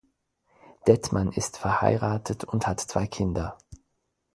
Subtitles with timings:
[0.87, 3.59] Dettmann ist verheiratet und hat zwei Kinder.